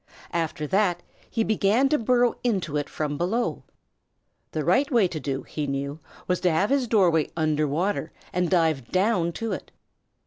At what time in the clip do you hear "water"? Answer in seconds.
7.67-8.11